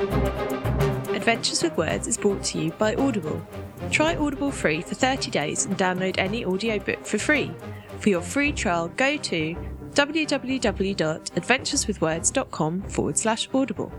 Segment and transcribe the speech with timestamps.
[0.00, 3.46] Adventures with Words is brought to you by Audible.
[3.90, 7.52] Try Audible free for 30 days and download any audiobook for free.
[7.98, 9.54] For your free trial, go to
[9.92, 13.92] www.adventureswithwords.com forward slash audible.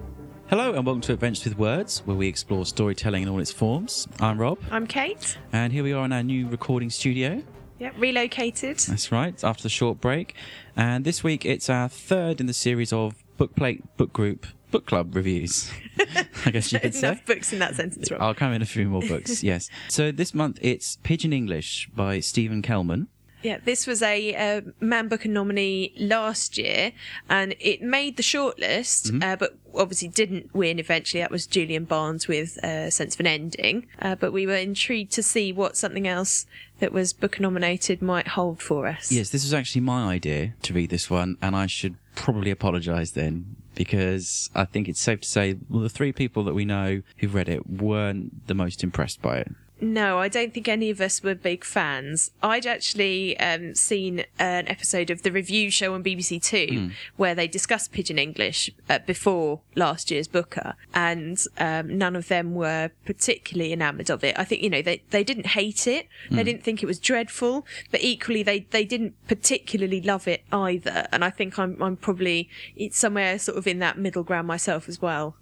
[0.48, 4.08] Hello and welcome to Adventures with Words, where we explore storytelling in all its forms.
[4.20, 5.38] I'm Rob, I'm Kate.
[5.54, 7.44] and here we are in our new recording studio.
[7.78, 8.80] Yep, relocated.
[8.80, 10.34] That's right, after the short break.
[10.76, 14.86] And this week it's our third in the series of book plate, book group, book
[14.86, 15.72] club reviews.
[16.46, 17.10] I guess you could say.
[17.10, 18.22] Enough books in that sentence, Rob.
[18.22, 19.70] I'll come in a few more books, yes.
[19.90, 23.08] So this month it's Pigeon English by Stephen Kelman.
[23.44, 26.92] Yeah, this was a uh, Man Booker nominee last year,
[27.28, 31.22] and it made the shortlist, uh, but obviously didn't win eventually.
[31.22, 33.88] That was Julian Barnes with uh, Sense of an Ending.
[34.00, 36.46] Uh, but we were intrigued to see what something else
[36.80, 39.12] that was Booker nominated might hold for us.
[39.12, 43.12] Yes, this was actually my idea to read this one, and I should probably apologise
[43.12, 47.02] then because I think it's safe to say well, the three people that we know
[47.18, 49.52] who've read it weren't the most impressed by it.
[49.82, 52.30] No, I don't think any of us were big fans.
[52.44, 57.48] I'd actually um, seen an episode of the review show on BBC Two where they
[57.48, 63.74] discussed Pigeon English uh, before last year's Booker, and um, none of them were particularly
[63.74, 64.38] enamoured of it.
[64.38, 67.66] I think you know they they didn't hate it, they didn't think it was dreadful,
[67.90, 71.08] but equally they they didn't particularly love it either.
[71.12, 74.88] And I think I'm I'm probably it's somewhere sort of in that middle ground myself
[74.88, 75.36] as well.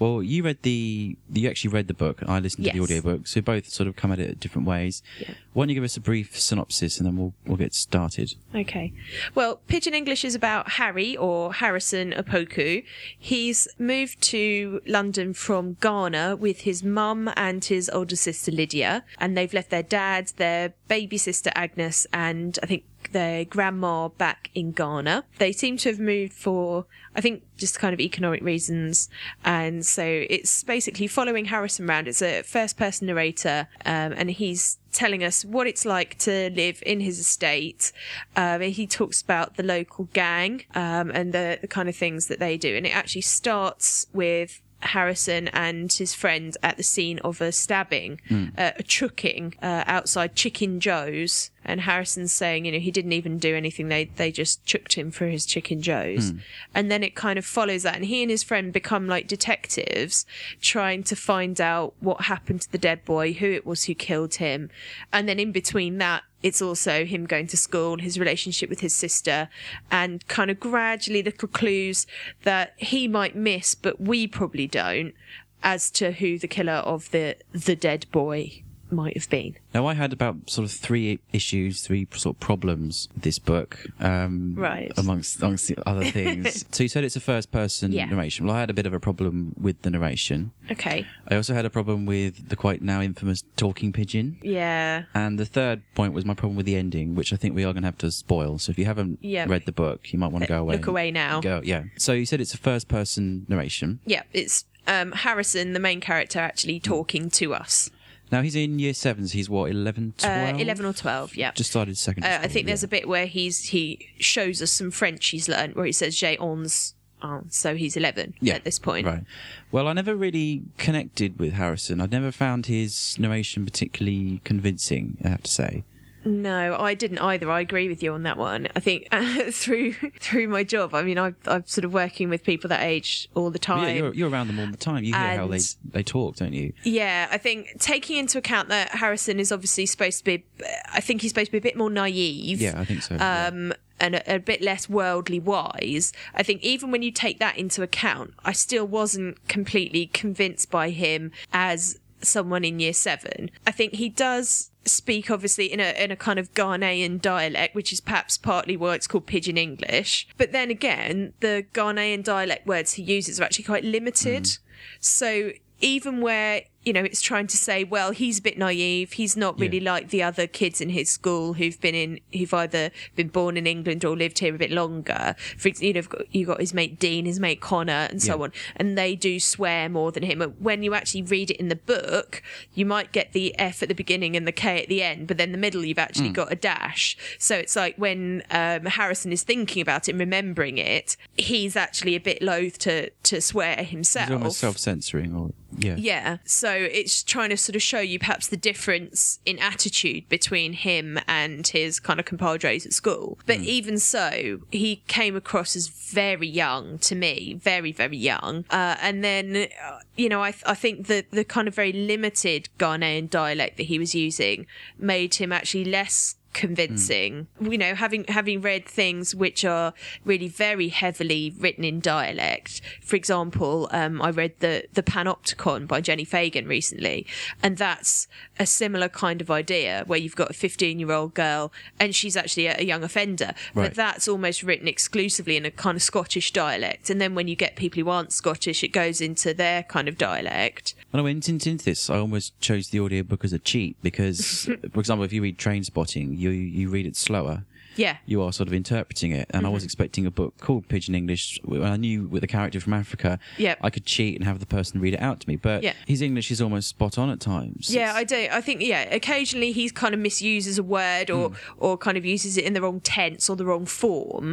[0.00, 2.22] Well, you read the you actually read the book.
[2.26, 5.02] I listened to the audiobook, so both sort of come at it different ways.
[5.20, 5.34] Yeah.
[5.52, 8.34] Why don't you give us a brief synopsis and then we'll we'll get started.
[8.54, 8.94] Okay.
[9.34, 12.82] Well, Pigeon English is about Harry or Harrison Opoku.
[13.18, 19.36] He's moved to London from Ghana with his mum and his older sister Lydia, and
[19.36, 24.72] they've left their dad, their baby sister Agnes, and I think their grandma back in
[24.72, 25.24] Ghana.
[25.38, 29.08] They seem to have moved for, I think, just kind of economic reasons.
[29.44, 32.08] And so it's basically following Harrison around.
[32.08, 36.82] It's a first person narrator, um, and he's telling us what it's like to live
[36.84, 37.92] in his estate.
[38.36, 42.40] Um, he talks about the local gang um, and the, the kind of things that
[42.40, 42.76] they do.
[42.76, 48.20] And it actually starts with Harrison and his friend at the scene of a stabbing,
[48.56, 51.50] uh, a chucking uh, outside Chicken Joe's.
[51.64, 53.88] And Harrison's saying, you know, he didn't even do anything.
[53.88, 56.30] They they just chucked him for his Chicken Joe's.
[56.30, 56.38] Hmm.
[56.74, 57.96] And then it kind of follows that.
[57.96, 60.24] And he and his friend become like detectives
[60.60, 64.36] trying to find out what happened to the dead boy, who it was who killed
[64.36, 64.70] him.
[65.12, 68.94] And then in between that, it's also him going to school, his relationship with his
[68.94, 69.50] sister,
[69.90, 72.06] and kind of gradually little clues
[72.44, 75.14] that he might miss, but we probably don't,
[75.62, 78.62] as to who the killer of the the dead boy
[78.92, 79.56] might have been.
[79.74, 83.86] Now, I had about sort of three issues, three sort of problems with this book,
[84.00, 84.92] um, Right.
[84.96, 86.64] Amongst, amongst the other things.
[86.72, 88.06] so you said it's a first-person Yeah.
[88.06, 88.46] narration.
[88.46, 90.50] Well, I had a bit of a problem with the narration.
[90.70, 91.06] Okay.
[91.28, 94.38] I also had a problem with the quite now infamous talking pigeon.
[94.42, 95.04] Yeah.
[95.14, 97.72] And the third point was my problem with the ending, which I think we are
[97.72, 98.58] going to have to spoil.
[98.58, 99.46] So if you haven't Yeah.
[99.48, 100.76] read the book, you might want to go away.
[100.76, 101.40] Look away now.
[101.40, 101.84] Go, yeah.
[101.96, 104.00] So you said it's a first-person narration.
[104.06, 104.22] Yeah.
[104.32, 107.90] It's um, Harrison, the main character, actually talking to us.
[108.30, 109.26] Now he's in year seven.
[109.26, 110.54] So he's what, 11, 12?
[110.54, 111.34] Uh, Eleven or twelve.
[111.36, 111.52] Yeah.
[111.52, 112.86] Just started secondary Uh, I think there's yeah.
[112.86, 116.36] a bit where he's he shows us some French he's learned, where he says "J'ai
[116.38, 119.06] onze." Oh, so he's eleven yeah, at this point.
[119.06, 119.24] Right.
[119.70, 122.00] Well, I never really connected with Harrison.
[122.00, 125.18] I never found his narration particularly convincing.
[125.22, 125.84] I have to say.
[126.24, 127.50] No, I didn't either.
[127.50, 128.68] I agree with you on that one.
[128.76, 132.44] I think uh, through through my job, I mean, I've I'm sort of working with
[132.44, 133.88] people that age all the time.
[133.88, 135.04] Yeah, you're, you're around them all the time.
[135.04, 136.72] You hear how they they talk, don't you?
[136.82, 140.44] Yeah, I think taking into account that Harrison is obviously supposed to be,
[140.92, 142.60] I think he's supposed to be a bit more naive.
[142.60, 143.14] Yeah, I think so.
[143.14, 143.46] yeah.
[143.46, 146.12] Um, and a, a bit less worldly wise.
[146.34, 150.90] I think even when you take that into account, I still wasn't completely convinced by
[150.90, 153.50] him as someone in year seven.
[153.66, 157.92] I think he does speak obviously in a in a kind of Ghanaian dialect, which
[157.92, 160.26] is perhaps partly why it's called pidgin English.
[160.36, 164.44] But then again, the Ghanaian dialect words he uses are actually quite limited.
[164.44, 164.58] Mm.
[165.00, 169.36] So even where you know it's trying to say well he's a bit naive he's
[169.36, 169.92] not really Yeah.
[169.92, 173.66] like the other kids in his school who've been in who've either been born in
[173.66, 177.26] england or lived here a bit longer for you know you've got, his mate dean
[177.26, 178.44] his mate connor and so Yeah.
[178.44, 181.68] on and they do swear more than him But when you actually read it in
[181.68, 182.42] the book
[182.74, 185.36] you might get the f at the beginning and the k at the end but
[185.36, 186.32] then the middle you've actually Hmm.
[186.34, 190.78] got a dash so it's like when um, harrison is thinking about it and remembering
[190.78, 195.94] it he's actually a bit loath to to swear himself He's almost self-censoring, or yeah.
[195.96, 196.36] yeah.
[196.44, 201.18] So it's trying to sort of show you perhaps the difference in attitude between him
[201.28, 203.38] and his kind of compadres at school.
[203.46, 208.64] But even so, he came across as very young to me, very, very young.
[208.70, 212.68] Uh, and then, uh, you know, I, I think that the kind of very limited
[212.78, 214.66] Ghanaian dialect that he was using
[214.98, 217.46] made him actually less convincing.
[217.60, 219.92] You know having having read things which are
[220.24, 222.80] really very heavily written in dialect.
[223.02, 227.26] For example um, i read the the panopticon by jenny fagan recently
[227.62, 231.72] and that's a similar kind of idea where you've got a 15 year old girl
[231.98, 233.88] and she's actually a, a young offender Right.
[233.88, 237.10] but that's almost written exclusively in a kind of scottish dialect.
[237.10, 240.16] And then when you get people who aren't scottish it goes into their kind of
[240.18, 240.94] dialect.
[241.10, 243.96] When I went into, into this, I almost chose the audio book as a cheat
[244.02, 247.56] because, for example, if you read Train Spotting, you you read it slower.
[247.96, 249.74] yeah You are sort of interpreting it, and I Mm-hmm.
[249.74, 251.44] was expecting a book called Pigeon English.
[251.64, 253.76] When I knew with a character from Africa, Yep.
[253.86, 255.56] I could cheat and have the person read it out to me.
[255.68, 255.94] But Yeah.
[256.06, 257.82] his English is almost spot on at times.
[258.00, 258.40] Yeah, I do.
[258.58, 261.44] I think yeah, occasionally he kind of misuses a word or
[261.84, 264.46] or kind of uses it in the wrong tense or the wrong form,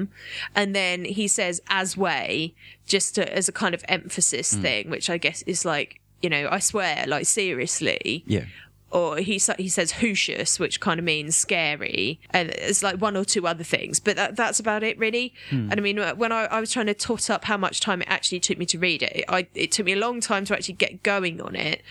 [0.59, 2.53] and then he says as way
[2.93, 5.89] just to, as a kind of emphasis thing, which I guess is like
[6.23, 8.23] you know I swear like seriously.
[8.35, 8.45] yeah.
[8.89, 13.25] Or he he says hutious, which kind of means scary, and it's like one or
[13.25, 15.33] two other things, but that, that's about it really.
[15.49, 15.69] Hmm.
[15.69, 18.07] And I mean, when I, I was trying to tot up how much time it
[18.09, 20.75] actually took me to read it, I, it took me a long time to actually
[20.75, 21.81] get going on it.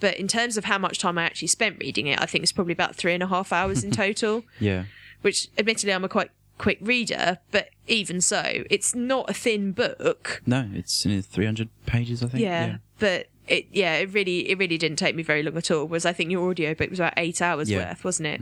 [0.00, 2.52] But in terms of how much time I actually spent reading it, I think it's
[2.52, 4.44] probably about three and a half hours in total.
[4.58, 4.84] Yeah.
[5.22, 10.42] Which, admittedly, I'm a quite quick reader, but even so, it's not a thin book.
[10.46, 12.42] No, it's in 300 pages, I think.
[12.42, 15.86] Yeah, but it yeah, it really it really didn't take me very long at all.
[15.86, 17.88] Was I think your audio audiobook was about eight hours Yeah.
[17.90, 18.40] worth, wasn't it?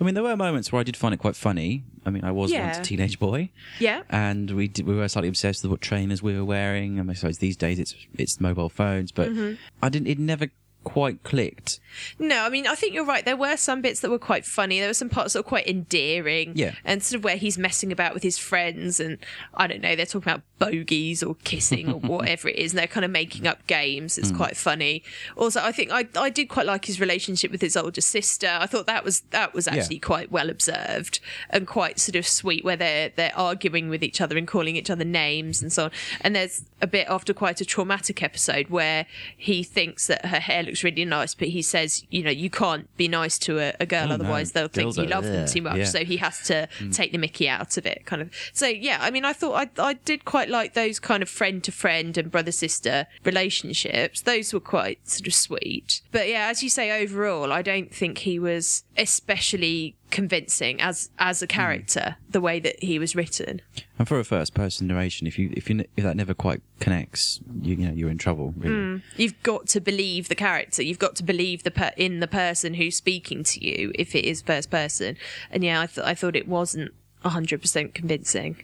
[0.00, 1.82] I mean, there were moments where I did find it quite funny.
[2.06, 2.64] I mean, I was Yeah.
[2.64, 3.50] once a teenage boy.
[3.78, 4.02] Yeah.
[4.08, 6.98] and we did, we were slightly obsessed with what trainers we were wearing.
[6.98, 9.54] And I suppose these days it's it's mobile phones, but Mm-hmm.
[9.82, 10.06] I didn't.
[10.08, 10.46] It never
[10.84, 11.80] quite clicked.
[12.18, 13.24] No, I mean, I think you're right.
[13.24, 14.78] There were some bits that were quite funny.
[14.78, 16.52] There were some parts that were quite endearing.
[16.54, 16.74] Yeah.
[16.84, 19.18] And sort of where he's messing about with his friends and
[19.54, 22.72] I don't know, they're talking about bogeys or kissing or whatever it is.
[22.72, 24.18] And they're kind of making up games.
[24.18, 24.36] It's hmm.
[24.36, 25.02] quite funny.
[25.36, 28.48] Also, I think I, I did quite like his relationship with his older sister.
[28.48, 32.64] I thought that was, that was actually quite well observed and quite sort of sweet
[32.64, 35.90] where they're, they're arguing with each other and calling each other names and so on.
[36.22, 39.06] And there's a bit after quite a traumatic episode where
[39.36, 42.94] he thinks that her hair looks really nice, but he says, you know, you can't
[42.96, 44.14] be nice to a, a girl, Oh, no.
[44.14, 45.76] otherwise they'll think you love them too much.
[45.78, 45.84] yeah.
[45.84, 46.94] So he has to mm.
[46.94, 48.30] take the mickey out of it, kind of.
[48.52, 51.62] So yeah, I mean, I thought I, I did quite like those kind of friend
[51.64, 54.22] to friend and brother sister relationships.
[54.22, 56.02] Those were quite sort of sweet.
[56.12, 61.42] But yeah, as you say, overall, I don't think he was especially convincing as as
[61.42, 61.50] a hmm.
[61.50, 63.60] character the way that he was written.
[63.98, 67.40] And for a first person narration, if you if you if that never quite connects,
[67.62, 68.54] you, you know you're in trouble.
[68.56, 68.74] Really.
[68.74, 68.96] Hmm.
[69.16, 70.82] You've got to believe the character.
[70.82, 74.24] You've got to believe the per- in the person who's speaking to you if it
[74.24, 75.16] is first person.
[75.50, 76.92] And yeah, I thought I thought it wasn't
[77.22, 78.56] hundred percent convincing.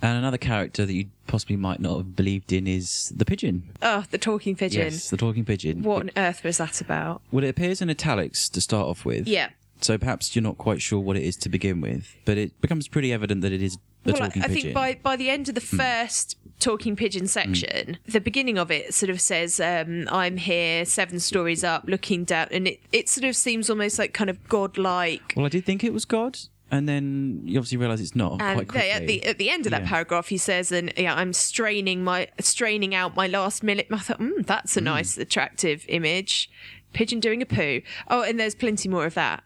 [0.00, 3.68] And another character that you possibly might not have believed in is the pigeon.
[3.82, 4.84] Oh, the talking pigeon.
[4.92, 5.82] Yes, the talking pigeon.
[5.82, 7.20] What on earth was that about?
[7.32, 9.26] Well, it appears in italics to start off with.
[9.26, 9.50] Yeah.
[9.80, 12.88] So perhaps you're not quite sure what it is to begin with, but it becomes
[12.88, 14.62] pretty evident that it is the well, I, talking I pigeon.
[14.62, 18.92] think by by the end of the first talking pigeon section, the beginning of it
[18.94, 23.24] sort of says, um, "I'm here, seven stories up, looking down," and it it sort
[23.24, 25.34] of seems almost like kind of godlike.
[25.36, 26.38] Well, I did think it was God,
[26.70, 29.70] and then you obviously realise it's not And they- at the at the end of
[29.70, 29.88] that Yeah.
[29.88, 34.20] paragraph, he says, "And yeah, I'm straining my straining out my last minute." I thought,
[34.20, 36.50] mm, that's a nice, attractive image.
[36.92, 37.82] Pigeon doing a poo.
[38.08, 39.44] Oh, and there's plenty more of that.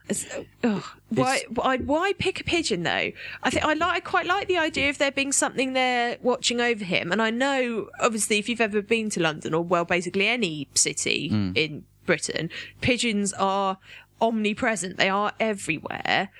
[0.63, 0.85] Ugh.
[1.11, 1.43] why?
[1.51, 1.79] Why?
[1.79, 3.13] Why pick a pigeon though?
[3.43, 3.97] I think I like.
[3.97, 7.13] I quite like the idea of there being something there watching over him.
[7.13, 11.29] And I know, obviously, if you've ever been to London or well, basically any city
[11.29, 11.53] hmm.
[11.55, 13.79] in Britain, pigeons are
[14.21, 14.97] omnipresent.
[14.97, 16.31] They are everywhere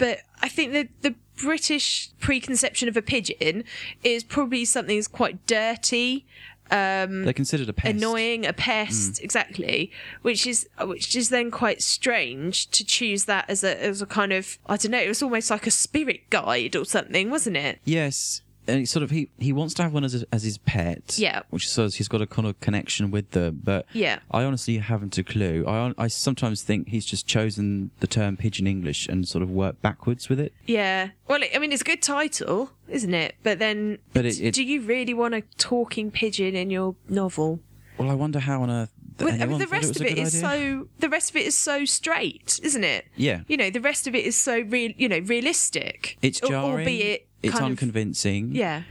[0.00, 3.64] but I think that the British preconception of a pigeon
[4.02, 6.24] is probably something that's quite dirty,
[6.70, 7.96] Um, They're considered a pest.
[7.96, 9.24] annoying, a pest, mm.
[9.24, 9.90] exactly.
[10.22, 14.32] Which is which is then quite strange to choose that as a as a kind
[14.32, 15.00] of I don't know.
[15.00, 17.80] It was almost like a spirit guide or something, wasn't it?
[17.84, 21.16] Yes, and sort of he he wants to have one as as his pet.
[21.18, 21.42] Yeah.
[21.50, 23.60] which says he's got a kind of connection with them.
[23.62, 24.20] But Yeah.
[24.30, 25.64] I honestly haven't a clue.
[25.66, 29.82] I I sometimes think he's just chosen the term pigeon English and sort of worked
[29.82, 30.52] backwards with it.
[30.66, 31.10] Yeah.
[31.28, 33.34] Well, I mean, it's a good title, isn't it?
[33.42, 37.60] But then, But it- it- do you really want a talking pigeon in your novel?
[37.98, 38.90] Well, I wonder how on earth.
[39.20, 40.48] Well, I mean, the rest of it is idea.
[40.80, 43.06] so the rest of it is so straight, isn't it?
[43.16, 43.40] Yeah.
[43.48, 44.92] You know, the rest of it is so real.
[44.96, 46.16] You know, realistic.
[46.22, 46.80] It's jarring.
[46.80, 48.54] albeit it's kind of- unconvincing.
[48.54, 48.82] yeah.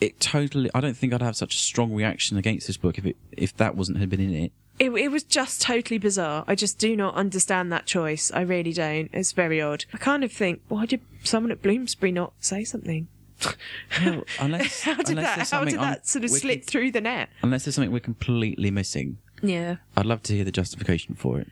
[0.00, 0.70] It totally.
[0.74, 3.54] I don't think I'd have such a strong reaction against this book if it if
[3.58, 4.52] that wasn't had been in it.
[4.78, 6.42] It, it was just totally bizarre.
[6.48, 8.32] I just do not understand that choice.
[8.32, 9.10] I really don't.
[9.12, 9.84] It's very odd.
[9.92, 13.08] I kind of think, why did someone at Bloomsbury not say something?
[14.02, 15.56] Well, unless, How did unless that?
[15.56, 17.28] How did that sort of slip through the net?
[17.42, 19.18] Unless there's something we're completely missing.
[19.42, 19.76] Yeah.
[19.96, 21.48] I'd love to hear the justification for it.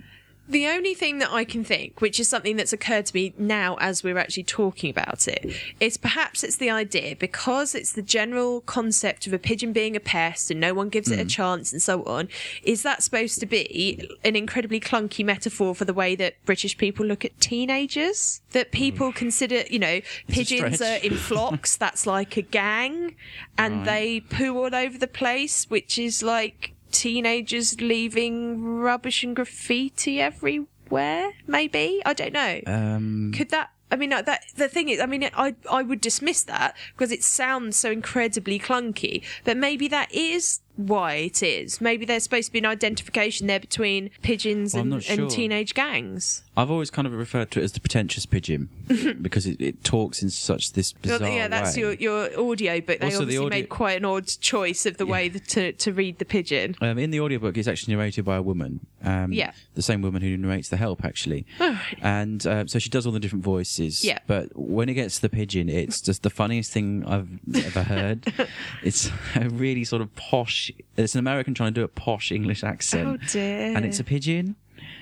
[0.49, 3.77] The only thing that I can think, which is something that's occurred to me now
[3.81, 8.63] as we're actually talking about it, is perhaps it's the idea because it's the general
[8.63, 11.29] concept of a pigeon being a pest and no one gives it a hmm.
[11.29, 12.31] chance and so on.
[12.63, 17.05] Is that supposed to be an incredibly clunky metaphor for the way that British people
[17.05, 18.41] look at teenagers?
[18.53, 18.73] That hmm.
[18.73, 23.17] people consider, you know, pigeons are in flocks, that's like a gang,
[23.59, 23.85] and Right.
[23.85, 31.33] they poo all over the place, which is like teenagers leaving rubbish and graffiti everywhere?
[31.47, 32.03] Maybe?
[32.05, 32.61] I don't know.
[32.67, 35.99] Um, could that i mean uh, that the thing is i mean i i would
[35.99, 41.81] dismiss that because it sounds so incredibly clunky but maybe that is why it is.
[41.81, 45.75] Maybe there's supposed to be an identification there between pigeons Well, and, not and teenage
[45.75, 48.69] gangs I've always kind of referred to it as the pretentious pigeon
[49.23, 51.83] because it, it talks in such this Well, bizarre yeah, that's way.
[51.83, 52.99] your your audio book.
[52.99, 55.73] They Also, the obviously audio- made quite an odd choice of the way that to
[55.73, 56.75] to read the pigeon.
[56.81, 58.81] Um, in the audiobook, it's actually narrated by a woman.
[59.05, 59.53] Um, Yeah.
[59.75, 61.47] The same woman who narrates The Help, actually.
[61.61, 61.81] oh.
[62.03, 64.05] And uh, so she does all the different voices.
[64.05, 64.19] Yeah.
[64.27, 67.29] But when it gets to the pigeon, it's just the funniest thing I've
[67.67, 68.33] ever heard.
[68.83, 72.65] it's a really sort of posh, it's an American trying to do a posh English
[72.65, 73.07] accent.
[73.09, 73.77] Oh dear.
[73.77, 74.57] And it's a pigeon.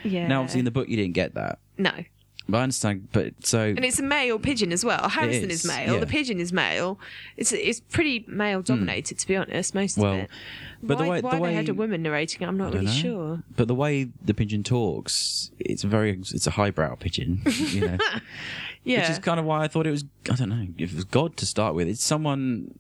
[0.05, 0.27] Yeah.
[0.27, 1.59] Now, obviously, in the book, you didn't get that.
[1.79, 1.93] no.
[2.49, 3.09] But I understand.
[3.11, 3.61] But so.
[3.61, 5.09] And it's a male pigeon as well.
[5.09, 5.95] Harrison is, is, male.
[5.95, 5.99] yeah.
[5.99, 6.97] The pigeon is male.
[7.37, 8.65] It's it's pretty male hmm.
[8.65, 9.75] dominated, to be honest.
[9.75, 10.31] Most Well, of it.
[10.81, 12.87] but the why way- why the they had a woman narrating it, I'm not really
[12.87, 12.93] know.
[12.93, 13.43] sure.
[13.57, 17.99] But the way the pigeon talks, it's very, it's a highbrow pigeon, you know.
[18.85, 19.01] Yeah.
[19.01, 20.05] Which is kind of why I thought it was.
[20.31, 21.89] I don't know if it was God to start with.
[21.89, 22.79] It's someone.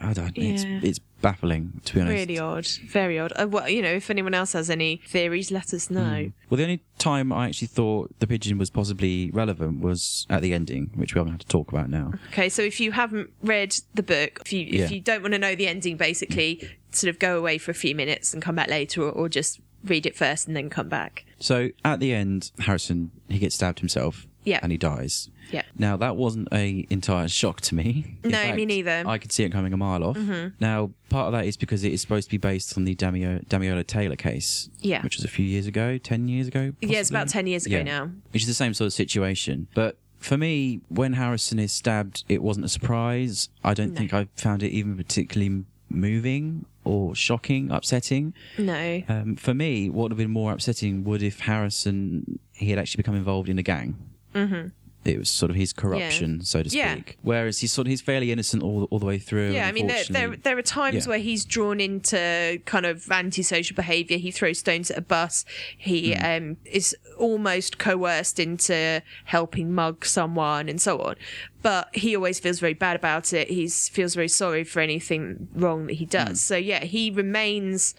[0.00, 0.38] I don't.
[0.38, 0.80] It's Yeah.
[0.84, 2.12] it's baffling to be honest.
[2.14, 2.66] really odd.
[2.88, 3.32] Very odd.
[3.36, 6.30] Uh, well, you know, if anyone else has any theories, let us know.
[6.48, 10.54] Well, the only time I actually thought the pigeon was possibly relevant was at the
[10.54, 12.12] ending, which we haven't had to talk about now.
[12.32, 14.88] Okay, so if you haven't read the book, if you if Yeah.
[14.90, 17.94] you don't want to know the ending, basically, sort of go away for a few
[17.94, 21.24] minutes and come back later, or, or just read it first and then come back.
[21.38, 24.26] So at the end, Harrison he gets stabbed himself.
[24.44, 24.60] Yeah.
[24.62, 25.28] And he dies.
[25.50, 25.62] Yeah.
[25.78, 28.16] Now that wasn't a entire shock to me.
[28.24, 28.90] In No, me neither.
[28.90, 29.08] Mm-hmm.
[29.08, 30.18] I could see it coming a mile off.
[30.60, 33.44] Now part of that is because it is supposed to be based on the Damio,
[33.46, 34.68] Damilola Taylor case.
[34.80, 35.02] Yeah.
[35.02, 36.72] Which was a few years ago, ten years ago.
[36.80, 37.82] Yeah, it's about 10 years ago Yeah.
[37.82, 38.10] now.
[38.32, 39.96] Which is the same sort of situation, but.
[40.20, 43.50] For me, when Harrison is stabbed, it wasn't a surprise.
[43.62, 48.34] I don't think I found it even particularly moving or shocking, upsetting.
[48.58, 49.02] No.
[49.08, 52.96] Um, for me, what would have been more upsetting would if Harrison he had actually
[52.98, 53.94] become involved in a gang.
[54.34, 54.68] Mm-hmm.
[55.08, 56.78] It was sort of his corruption, so to speak.
[56.80, 57.02] Yeah.
[57.22, 59.52] Whereas he's sort of he's fairly innocent all, all the way through.
[59.52, 61.10] Yeah, I mean, there, there, there are times Yeah.
[61.10, 64.18] where he's drawn into kind of antisocial behaviour.
[64.18, 65.44] He throws stones at a bus.
[65.76, 66.24] He Hmm.
[66.24, 71.16] um, is almost coerced into helping mug someone and so on.
[71.62, 73.48] But he always feels very bad about it.
[73.50, 76.10] He feels very sorry for anything wrong that he Hmm.
[76.10, 76.40] does.
[76.40, 77.94] So, yeah, he remains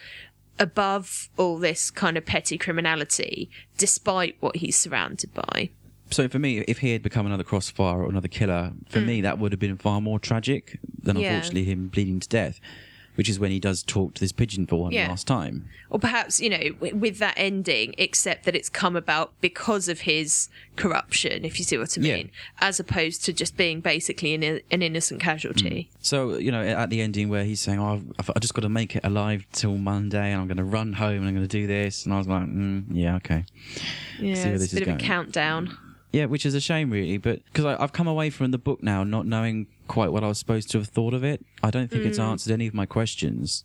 [0.58, 5.70] above all this kind of petty criminality despite what he's surrounded by.
[6.12, 9.38] So for me, if he had become another crossfire or another killer, for me that
[9.40, 11.22] would have been far more tragic than Mm.
[11.22, 11.28] Yeah.
[11.34, 12.60] unfortunately him bleeding to death.
[13.16, 15.10] Which is when he does talk to this pigeon for one Yeah.
[15.10, 15.66] last time.
[15.90, 20.02] or perhaps you know w- with that ending except that it's come about because of
[20.02, 20.48] his
[20.78, 22.16] corruption if you see what i Yeah.
[22.18, 26.90] mean as opposed to just being basically an, an innocent casualty So you know, at
[26.92, 29.78] the ending where he's saying, "Oh, I've, I've just got to make it alive till
[29.78, 32.18] Monday, and I'm going to run home and I'm going to do this," and I
[32.20, 33.44] was like, mm, "Yeah, okay."
[34.20, 35.00] yeah see where this a is bit of a going.
[35.00, 35.78] countdown
[36.12, 39.04] Yeah, which is a shame, really, but because I've come away from the book now
[39.04, 41.46] not knowing quite what I was supposed to have thought of it.
[41.64, 42.24] I don't think it's Mm.
[42.32, 43.64] answered any of my questions.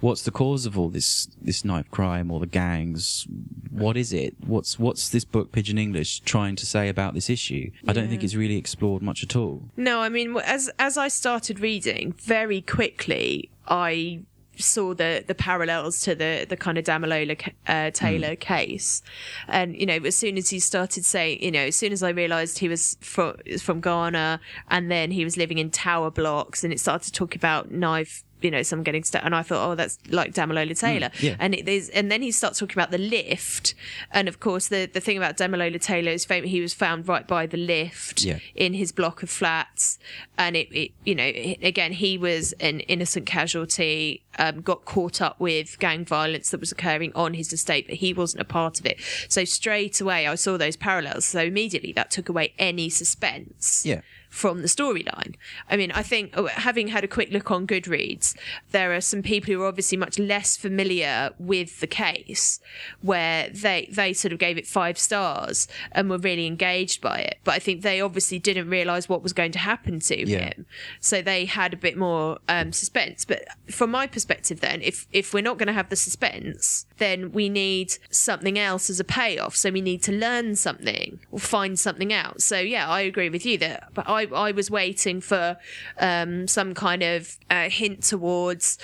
[0.00, 3.26] What's the cause of all this this knife crime or the gangs?
[3.70, 4.34] What is it?
[4.44, 7.70] What's what's this book Pigeon English trying to say about this issue?
[7.86, 9.62] I don't think it's really explored much at all.
[9.76, 14.20] no i mean as as i started reading very quickly i
[14.56, 19.02] saw the the parallels to the the kind of Damilola uh, Taylor case,
[19.48, 22.10] and you know as soon as he started saying you know as soon as I
[22.10, 26.72] realised he was from from Ghana and then he was living in tower blocks and
[26.72, 29.24] it started to talk about knife you know some getting stuck.
[29.24, 31.10] And I thought oh that's like Damilola Taylor.
[31.20, 31.36] yeah.
[31.38, 33.74] and it is and then he starts talking about the lift.
[34.10, 37.26] And of course the the thing about Damilola Taylor is famous he was found right
[37.26, 38.38] by the lift Yeah.
[38.54, 39.98] in his block of flats.
[40.38, 45.22] And it, it you know it- again he was an innocent casualty um, got caught
[45.22, 48.78] up with gang violence that was occurring on his estate but he wasn't a part
[48.80, 48.98] of it.
[49.28, 51.24] So straight away i saw those parallels.
[51.24, 53.84] So immediately that took away any suspense.
[53.86, 54.02] Yeah.
[54.36, 55.34] From the storyline.
[55.70, 58.36] I mean, I think oh, having had a quick look on Goodreads,
[58.70, 62.60] there are some people who are obviously much less familiar with the case,
[63.00, 67.38] where they they sort of gave it five stars and were really engaged by it.
[67.44, 70.50] But I think they obviously didn't realise what was going to happen to Yeah.
[70.50, 70.66] him,
[71.00, 73.24] so they had a bit more um, suspense.
[73.24, 77.32] But from my perspective, then, if if we're not going to have the suspense, then
[77.32, 79.56] we need something else as a payoff.
[79.56, 82.42] So we need to learn something or find something out.
[82.42, 83.88] So yeah, I agree with you that.
[83.94, 85.58] But I I was waiting for
[85.98, 88.78] um, some kind of uh, hint towards.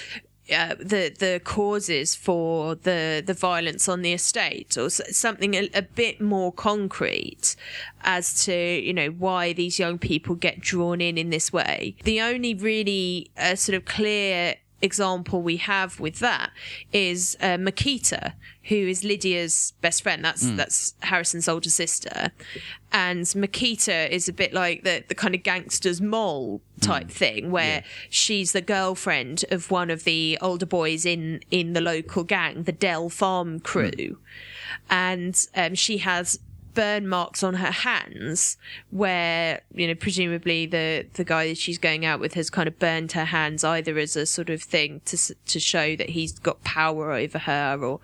[0.53, 5.83] Uh, the the causes for the the violence on the estate or something a, a
[5.83, 7.55] bit more concrete
[8.03, 12.21] as to you know why these young people get drawn in in this way the
[12.21, 16.51] only really uh, sort of clear example we have with that
[16.93, 18.35] is uh, Miquita,
[18.65, 20.25] who is Lydia's best friend.
[20.25, 22.33] That's that's Harrison's older sister,
[22.93, 27.85] and Miquita is a bit like the the kind of gangster's mole type thing, where
[28.11, 32.73] she's the girlfriend of one of the older boys in in the local gang, the
[32.73, 34.19] Dell Farm crew,
[34.91, 36.39] and um, she has
[36.75, 38.57] burn marks on her hands
[38.91, 42.79] where you know presumably the the guy that she's going out with has kind of
[42.79, 46.63] burned her hands either as a sort of thing to to show that he's got
[46.65, 48.01] power over her or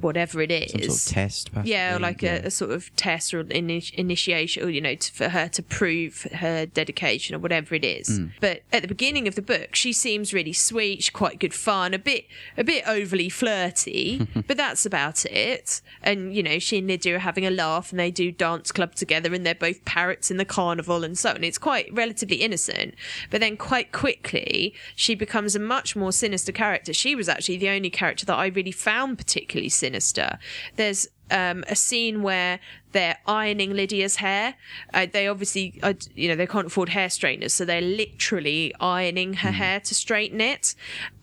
[0.00, 1.72] whatever it is Some sort of test, possibly.
[1.72, 2.36] yeah, like Yeah.
[2.44, 5.62] A, a sort of test or ini- initiation, or you know, to, for her to
[5.62, 8.20] prove her dedication or whatever it is.
[8.20, 8.32] Mm.
[8.40, 11.92] But at the beginning of the book, she seems really sweet, she's quite good fun,
[11.94, 12.26] a bit,
[12.56, 15.80] a bit overly flirty, but that's about it.
[16.02, 18.94] And you know, she and Lydia are having a laugh, and they do dance club
[18.94, 21.44] together, and they're both parrots in the carnival and so on.
[21.44, 22.94] It's quite relatively innocent,
[23.30, 26.92] but then quite quickly she becomes a much more sinister character.
[26.92, 30.38] She was actually the only character that I really found particularly sinister.
[30.76, 32.60] There's um, a scene where
[32.92, 34.54] they're ironing Lydia's hair.
[34.92, 39.34] Uh, they obviously, uh, you know, they can't afford hair straighteners, so they're literally ironing
[39.34, 40.74] her hair to straighten it.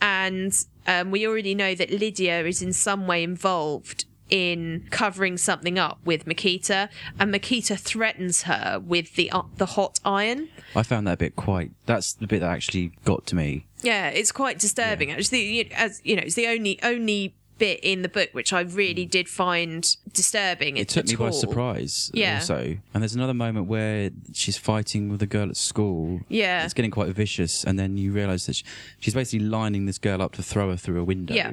[0.01, 0.53] And
[0.87, 5.99] um, we already know that Lydia is in some way involved in covering something up
[6.05, 10.49] with Miquita, and Miquita threatens her with the uh, the hot iron.
[10.75, 11.71] I found that a bit quite.
[11.85, 13.65] That's the bit that actually got to me.
[13.81, 15.11] Yeah, it's quite disturbing.
[15.11, 18.61] Actually, you- as you know, it's the only only bit in the book which I
[18.61, 19.83] really did find
[20.13, 20.77] disturbing.
[20.77, 22.09] It took me by surprise.
[22.13, 22.35] Yeah.
[22.35, 26.21] Also, and there's another moment where she's fighting with a girl at school.
[26.29, 26.63] Yeah.
[26.63, 28.63] It's getting quite vicious, and then you realise that she,
[29.01, 31.33] she's basically lining this girl up to throw her through a window.
[31.33, 31.51] Yeah.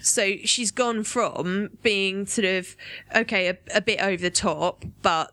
[0.00, 2.76] So she's gone from being sort of
[3.14, 5.32] okay, a, a bit over the top, but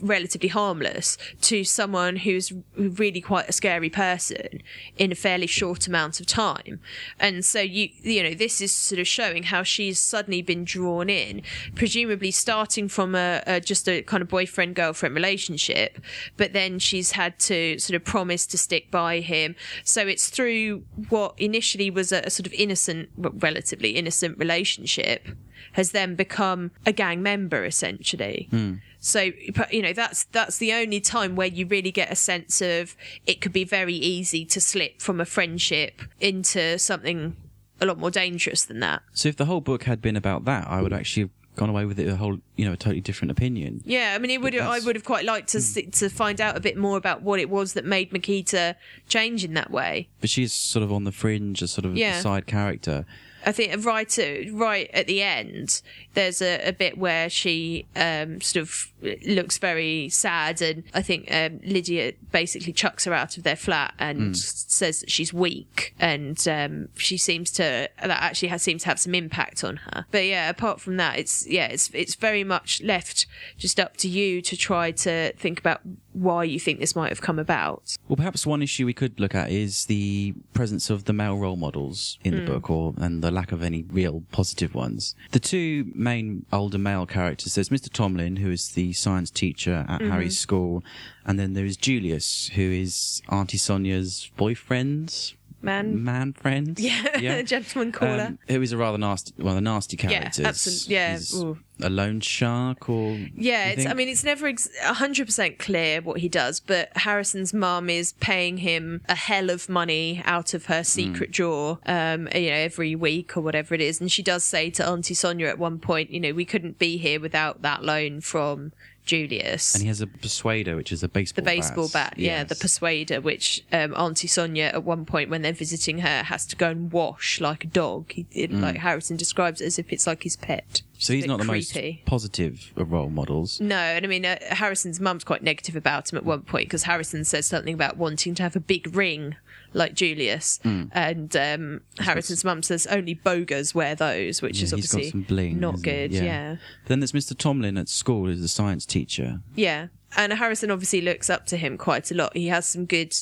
[0.00, 4.62] relatively harmless, to someone who's really quite a scary person
[4.96, 6.80] in a fairly short amount of time.
[7.18, 11.08] And so you you know this is sort of showing how she's suddenly been drawn
[11.08, 11.42] in,
[11.74, 15.98] presumably starting from a, a just a kind of boyfriend girlfriend relationship,
[16.36, 19.54] but then she's had to sort of promise to stick by him.
[19.84, 25.28] So it's through what initially was a, a sort of innocent, relatively innocent relationship,
[25.72, 28.48] has then become a gang member essentially.
[28.50, 28.74] Hmm.
[29.00, 29.30] So
[29.70, 33.40] you know that's that's the only time where you really get a sense of it
[33.40, 37.36] could be very easy to slip from a friendship into something
[37.80, 39.02] a lot more dangerous than that.
[39.12, 41.84] So if the whole book had been about that, I would actually have gone away
[41.84, 43.82] with it a whole, you know, a totally different opinion.
[43.84, 44.56] Yeah, I mean, it would.
[44.56, 45.62] I would have quite liked to hmm.
[45.62, 48.76] see, to find out a bit more about what it was that made Miquita
[49.08, 50.08] change in that way.
[50.20, 52.18] But she's sort of on the fringe, a sort of Yeah.
[52.18, 53.04] a side character.
[53.44, 55.82] I think right at, right at the end,
[56.14, 58.92] there's a, a bit where she um, sort of
[59.26, 63.94] looks very sad, and I think um, Lydia basically chucks her out of their flat
[63.98, 68.82] and s- says that she's weak, and um, she seems to that actually has seems
[68.82, 70.06] to have some impact on her.
[70.10, 73.26] But yeah, apart from that, it's yeah, it's it's very much left
[73.58, 75.80] just up to you to try to think about
[76.12, 77.96] why you think this might have come about.
[78.08, 81.56] Well, perhaps one issue we could look at is the presence of the male role
[81.56, 82.46] models in the hmm.
[82.46, 85.14] book, or and the lack of any real positive ones.
[85.30, 87.54] The two main older male characters.
[87.54, 87.90] There's Mr.
[87.90, 90.10] Tomlin, who is the science teacher at mm-hmm.
[90.10, 90.84] Harry's school,
[91.24, 96.78] and then there is Julius, who is Auntie Sonia's boyfriend, Man, man friend.
[96.80, 98.22] yeah, gentleman caller.
[98.28, 100.44] Um, who is a rather nasty, one of the nasty characters.
[100.44, 101.58] absolute- yeah, He's ooh.
[101.80, 106.28] a loan shark, or Yeah, it's, I mean, it's never ex- 100% clear what he
[106.28, 111.30] does, but Harrison's mum is paying him a hell of money out of her secret
[111.30, 111.34] Mm.
[111.34, 114.00] drawer, um, you know, every week or whatever it is.
[114.00, 116.96] And she does say to Auntie Sonia at one point, you know, we couldn't be
[116.96, 118.72] here without that loan from
[119.04, 119.74] Julius.
[119.74, 123.20] And he has a persuader, which is a baseball the baseball bat, yeah, the persuader,
[123.20, 126.92] which um, Auntie Sonia at one point when they're visiting her has to go and
[126.92, 128.12] wash like a dog.
[128.12, 130.82] He, it, Like Harrison describes it as if it's like his pet.
[130.98, 132.00] so he's not the creepy.
[132.06, 133.60] most positive of role models.
[133.60, 136.84] No, and I mean uh, Harrison's mum's quite negative about him at one point because
[136.84, 139.36] Harrison says something about wanting to have a big ring
[139.74, 140.84] like Julius, Hmm.
[140.92, 145.82] and um, Harrison's mum says only bogers wear those, which Yeah, is obviously bling, not
[145.82, 146.12] good.
[146.12, 146.22] Yeah.
[146.24, 146.56] yeah.
[146.86, 147.36] Then there's Mr.
[147.36, 149.40] Tomlin at school, who's the science teacher.
[149.54, 149.88] Yeah.
[150.16, 152.36] And Harrison obviously looks up to him quite a lot.
[152.36, 153.14] He has some good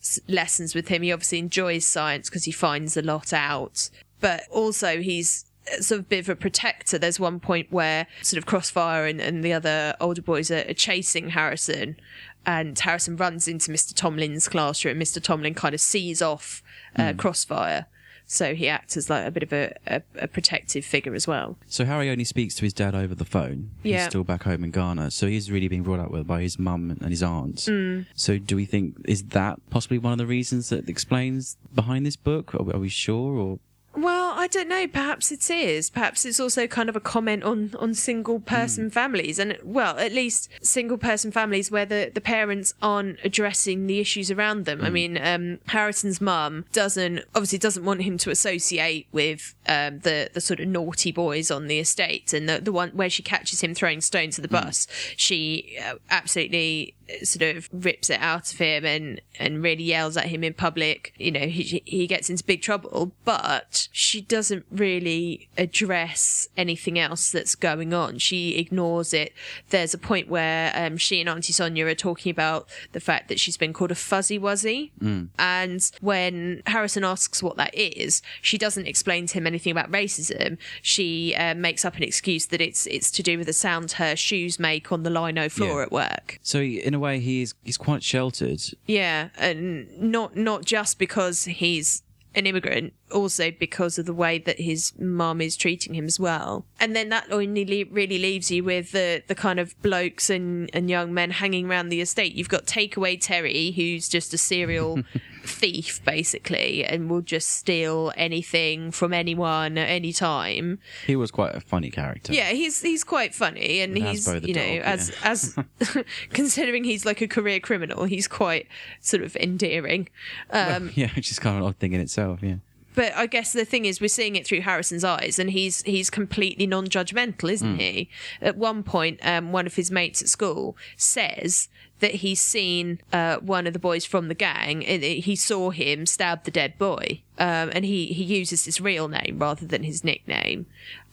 [0.00, 1.02] s- lessons with him.
[1.02, 3.90] He obviously enjoys science because he finds a lot out.
[4.20, 5.44] But also, he's
[5.80, 6.96] sort of a bit of a protector.
[6.96, 10.72] There's one point where sort of Crossfire and, and the other older boys are, are
[10.72, 11.96] chasing Harrison.
[12.46, 13.94] And Harrison runs into Mr.
[13.94, 14.98] Tomlin's classroom.
[14.98, 15.22] Mr.
[15.22, 16.62] Tomlin kind of sees off
[16.96, 17.86] uh, Crossfire.
[18.30, 21.56] So he acts as like a bit of a, a, a protective figure as well.
[21.66, 23.70] So Harry only speaks to his dad over the phone.
[23.82, 24.00] Yeah.
[24.00, 25.10] He's still back home in Ghana.
[25.12, 27.66] So he's really being brought up with by his mum and his aunts.
[27.70, 28.04] Mm.
[28.14, 32.16] So do we think, is that possibly one of the reasons that explains behind this
[32.16, 32.54] book?
[32.54, 33.38] Are, are we sure?
[33.38, 33.60] Or
[33.96, 34.86] Well, I don't know.
[34.86, 35.90] Perhaps it is.
[35.90, 40.12] Perhaps it's also kind of a comment on on single person families, and well, at
[40.12, 44.82] least single person families where the the parents aren't addressing the issues around them.
[44.84, 50.30] I mean, um, Harrison's mum doesn't obviously doesn't want him to associate with um, the
[50.32, 53.62] the sort of naughty boys on the estate, and the the one where she catches
[53.62, 58.52] him throwing stones at the bus, she uh, absolutely uh, sort of rips it out
[58.52, 61.14] of him and and really yells at him in public.
[61.16, 67.30] You know, he he gets into big trouble, but she doesn't really address anything else
[67.30, 68.18] that's going on.
[68.18, 69.32] She ignores it.
[69.70, 73.38] There's a point where um, she and Auntie Sonia are talking about the fact that
[73.38, 74.90] she's been called a fuzzy wuzzy,
[75.38, 80.58] and when Harrison asks what that is, she doesn't explain to him anything about racism.
[80.82, 84.16] She uh, makes up an excuse that it's it's to do with the sound her
[84.16, 85.82] shoes make on the lino floor Yeah.
[85.84, 86.38] at work.
[86.42, 88.60] so in a way, he's he's quite sheltered.
[88.86, 92.02] Yeah, and not not just because he's
[92.34, 96.66] an immigrant, also because of the way that his mum is treating him as well.
[96.78, 100.90] And then that only really leaves you with the the kind of blokes and and
[100.90, 102.34] young men hanging around the estate.
[102.34, 105.00] You've got Takeaway Terry, who's just a serial
[105.48, 110.78] thief basically, and will just steal anything from anyone at any time.
[111.06, 112.32] He was quite a funny character.
[112.32, 115.56] Yeah, he's he's quite funny, and And he's you know dog, as as
[116.30, 118.66] considering he's like a career criminal, he's quite
[119.00, 120.08] sort of endearing.
[120.50, 122.40] Um, yeah, which is kind of an odd thing in itself.
[122.42, 122.56] Yeah.
[122.98, 126.10] But I guess the thing is, we're seeing it through Harrison's eyes, and he's he's
[126.10, 127.78] completely non-judgmental, isn't Hmm.
[127.78, 128.08] he?
[128.42, 131.68] At one point, um, one of his mates at school says
[132.00, 134.84] that he's seen uh, one of the boys from the gang.
[134.86, 139.06] and He saw him stab the dead boy, um, and he he uses his real
[139.08, 140.66] name rather than his nickname.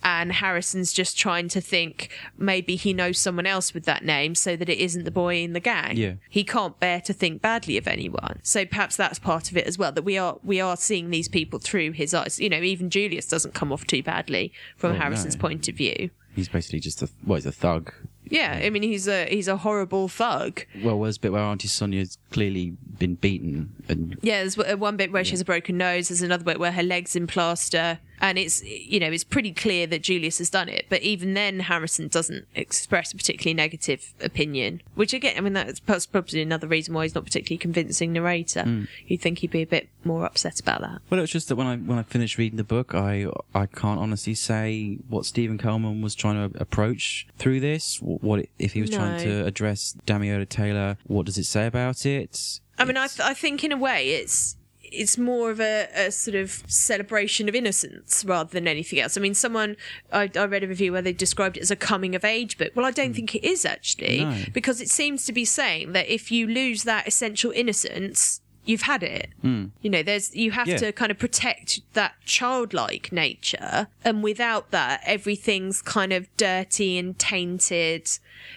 [0.08, 4.56] And Harrison's just trying to think maybe he knows someone else with that name, so
[4.56, 6.14] that it isn't the boy in the gang Yeah.
[6.30, 8.40] he can't bear to think badly of anyone.
[8.44, 9.92] So perhaps that's part of it as well.
[9.92, 12.40] That we are we are seeing these people through his eyes.
[12.40, 15.42] You know, even Julius doesn't come off too badly from Oh, Harrison's no.
[15.42, 16.12] point of view.
[16.36, 17.92] He's basically just a well, he's a thug.
[18.28, 20.66] Yeah, I mean he's a he's a horrible thug.
[20.84, 24.98] Well, there's a bit where Auntie Sonia's clearly been beaten, and Yeah, there's uh, one
[24.98, 26.10] bit where she has a broken nose.
[26.10, 29.88] There's another bit where her legs in plaster, and it's you know it's pretty clear
[29.88, 30.86] that Julius has done it.
[30.90, 34.82] But even then, Harrison doesn't express a particularly negative opinion.
[34.96, 38.64] Which again, I mean that's probably another reason why he's not particularly convincing narrator.
[38.64, 38.84] Hmm.
[39.08, 41.02] You'd think he'd be a bit more upset about that.
[41.10, 44.00] Well, it's just that when I when I finished reading the book, I I can't
[44.00, 47.98] honestly say what Stephen Coleman was trying to approach through this.
[47.98, 50.98] Wh- What if he was trying to address Damilola Taylor?
[51.08, 52.60] What does it say about it?
[52.78, 54.58] I mean, I, th- I think in a way it's
[54.96, 59.18] it's more of a, a sort of celebration of innocence rather than anything else.
[59.18, 59.76] I mean, someone
[60.12, 62.72] I, I read a review where they described it as a coming of age book.
[62.76, 63.14] Well, I don't hmm.
[63.14, 64.36] think it is actually No.
[64.54, 68.42] because it seems to be saying that if you lose that essential innocence.
[68.68, 69.30] You've had it.
[69.42, 69.66] Hmm.
[69.84, 70.78] You know, there's you have Yeah.
[70.78, 77.18] to kind of protect that childlike nature, and without that, everything's kind of dirty and
[77.20, 78.10] tainted.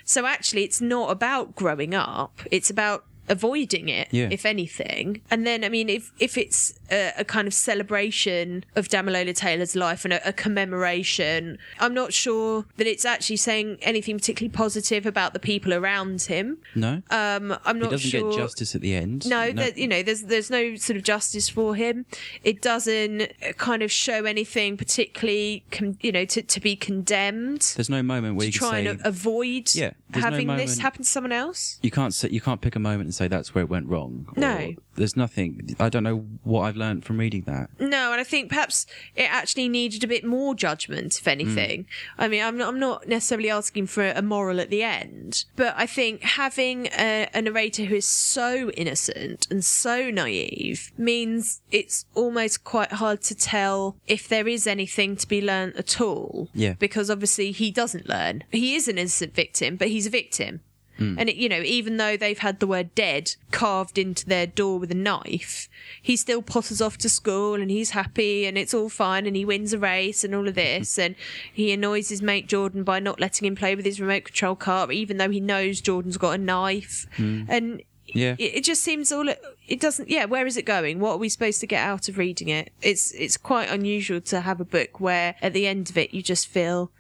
[0.07, 4.29] So actually, it's not about growing up; it's about avoiding it, Yeah.
[4.31, 5.21] if anything.
[5.31, 9.75] And then, I mean, if if it's a, a kind of celebration of Damilola Taylor's
[9.77, 15.07] life and a, a commemoration, I'm not sure that it's actually saying anything particularly positive
[15.07, 16.59] about the people around him.
[16.75, 17.87] no, Um, I'm not.
[17.87, 18.31] he doesn't sure.
[18.31, 19.29] get justice at the end.
[19.29, 22.07] No, that you know, there's there's no sort of justice for him.
[22.45, 27.63] It doesn't uh, kind of show anything particularly, con- you know, to, to be condemned.
[27.77, 30.79] There's no moment where you can try say and avoid Yeah, there's no having this
[30.79, 31.79] happen to someone else.
[31.83, 34.29] you can't say, you can't pick a moment and say that's where it went wrong.
[34.37, 34.75] No.
[34.95, 35.77] there's nothing.
[35.79, 37.71] I don't know what I've learned from reading that.
[37.79, 41.87] No, and I think perhaps it actually needed a bit more judgment, if anything.
[42.17, 42.23] Hmm.
[42.23, 45.75] I mean, I'm not, I'm not necessarily asking for a moral at the end, but
[45.77, 52.07] I think having a, a narrator who is so innocent and so naive means it's
[52.15, 56.49] almost quite hard to tell if there is anything to be learned at all.
[56.55, 56.75] Yeah.
[56.79, 58.45] Because obviously he doesn't learn.
[58.51, 60.61] He is an innocent victim, but he's a victim.
[60.99, 61.17] Mm.
[61.19, 64.79] And, it, you know, even though they've had the word dead carved into their door
[64.79, 65.69] with a knife,
[66.03, 69.45] he still potters off to school and he's happy and it's all fine and he
[69.45, 70.81] wins a race and all of mm-hmm.
[70.81, 70.99] this.
[70.99, 71.15] And
[71.53, 74.91] he annoys his mate Jordan by not letting him play with his remote control car,
[74.91, 77.07] even though he knows Jordan's got a knife.
[77.17, 77.47] Mm.
[77.49, 78.35] And Yeah.
[78.39, 81.29] it, it just seems all it doesn't yeah where is it going what are we
[81.29, 84.99] supposed to get out of reading it it's it's quite unusual to have a book
[84.99, 86.91] where at the end of it you just feel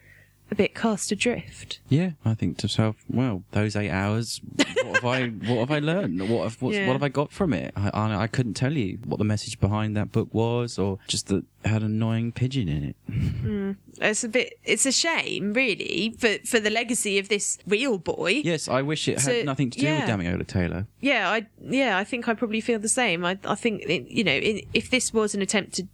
[0.50, 5.04] a bit cast adrift Yeah, I think to myself, well, those eight hours, what have
[5.04, 6.28] I, what have I learned?
[6.28, 6.86] What have, Yeah.
[6.86, 7.72] what have I got from it?
[7.76, 11.26] I, I, I couldn't tell you what the message behind that book was, or just
[11.28, 12.96] that had an annoying pigeon in it.
[13.10, 13.76] Mm.
[14.00, 18.40] it's a bit it's a shame really for for the legacy of this real boy
[18.44, 20.00] Yes, I wish it had So, nothing to do yeah.
[20.00, 20.86] with Damilola Taylor.
[21.00, 24.22] yeah i yeah i think i probably feel the same i i think it, you
[24.24, 25.88] know in, if this was an attempt to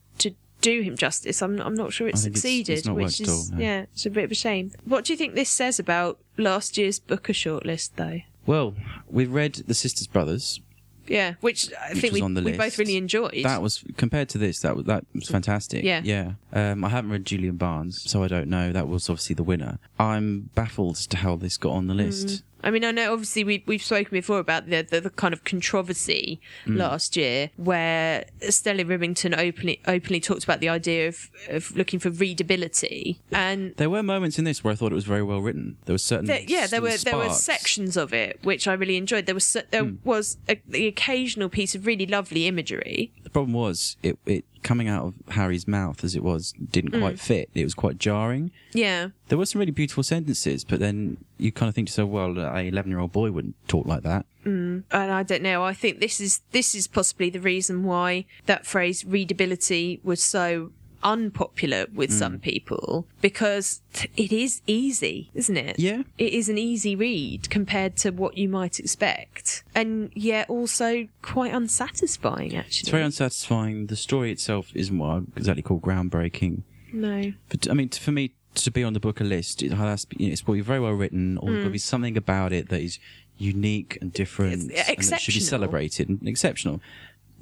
[0.65, 3.57] do him justice i'm i'm not sure it think it's- succeeded it's which is all,
[3.59, 3.63] no.
[3.65, 6.77] yeah it's a bit of a shame what do you think this says about last
[6.79, 8.75] year's booker shortlist though Well,
[9.09, 10.61] we've read The Sisters Brothers.
[11.07, 12.59] Yeah, which I Which think we, we list.
[12.59, 13.43] both really enjoyed.
[13.45, 14.61] That was compared to this.
[14.61, 15.85] That was that was fantastic.
[15.85, 16.01] Yeah.
[16.03, 16.33] yeah.
[16.53, 18.73] Um, I haven't read Julian Barnes, so I don't know.
[18.73, 19.79] That was obviously the winner.
[19.99, 22.43] I'm baffled as to how this got on the list.
[22.65, 25.45] I mean, I know obviously we, we've spoken before about the, the, the kind of
[25.45, 26.79] controversy Mm.
[26.79, 32.09] last year where Stella Rimington openly openly talked about the idea of, of looking for
[32.11, 33.21] readability.
[33.31, 35.77] And There were moments in this where I thought it was very well written.
[35.85, 38.97] There were certain there, yeah, there were there were sections of it which I really
[38.97, 39.27] enjoyed.
[39.27, 39.97] There was there Hmm.
[40.05, 43.13] was a, the occasional piece of really lovely imagery.
[43.35, 47.01] Problem was it, it coming out of Harry's mouth as it was didn't Mm.
[47.01, 47.51] quite fit.
[47.53, 48.51] It was quite jarring.
[48.73, 52.09] Yeah, There were some really beautiful sentences, but then you kind of think to yourself,
[52.11, 54.25] well, a 11 year old boy wouldn't talk like that.
[54.47, 55.63] and I don't know.
[55.65, 60.71] I think this is this is possibly the reason why that phrase readability was so
[61.05, 62.17] unpopular with Hmm.
[62.19, 63.83] some people because
[64.17, 65.79] it is easy, isn't it?
[65.79, 66.03] Yeah.
[66.19, 69.63] It is an easy read compared to what you might expect.
[69.75, 72.81] And yet also quite unsatisfying actually.
[72.81, 73.87] It's very unsatisfying.
[73.87, 76.63] The story itself isn't what I exactly call groundbreaking.
[76.93, 77.33] no.
[77.49, 80.09] But I mean, t- for me to be on the Booker list, it has to
[80.11, 82.53] be, you know, it's probably very well written, or there's got to be something about
[82.53, 82.99] it that is
[83.37, 84.71] unique and different, Hmm.
[84.71, 86.81] It's and that should be celebrated and exceptional.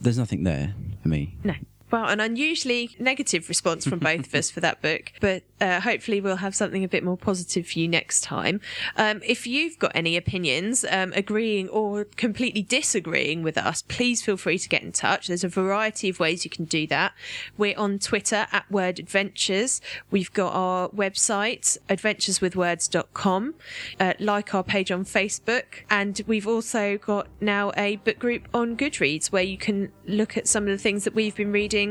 [0.00, 1.36] There's nothing there for me.
[1.44, 1.54] No.
[1.92, 6.22] Well, an unusually negative response from both of us for that book, but uh, hopefully
[6.22, 8.62] we'll have something a bit more positive for you next time.
[8.96, 14.38] Um, if you've got any opinions, um, agreeing or completely disagreeing with us, please feel
[14.38, 15.26] free to get in touch.
[15.26, 17.12] There's a variety of ways you can do that.
[17.58, 19.82] We're on Twitter at Word Adventures.
[20.10, 23.54] We've got our website, adventureswithwords.com.
[24.00, 25.84] Uh, like our page on Facebook.
[25.90, 30.48] And we've also got now a book group on Goodreads where you can look at
[30.48, 31.81] some of the things that we've been reading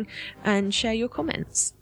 [0.43, 1.73] and share your comments.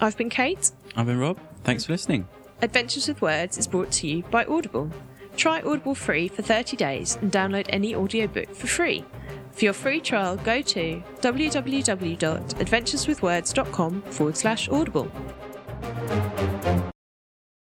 [0.00, 0.70] I've been Kate.
[0.96, 1.38] I've been Rob.
[1.62, 2.26] Thanks for listening.
[2.62, 4.90] Adventures with Words is brought to you by Audible.
[5.36, 9.04] Try Audible free for 30 days and download any audiobook for free.
[9.52, 15.10] For your free trial, go to www.adventureswithwords.com forward slash audible.